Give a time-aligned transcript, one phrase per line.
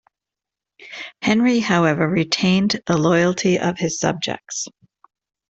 [1.21, 4.67] Henry, however, retained the loyalty of his subjects.